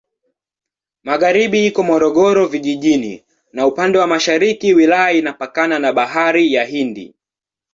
[1.03, 7.15] Magharibi iko Morogoro Vijijini na upande wa mashariki wilaya inapakana na Bahari ya Hindi.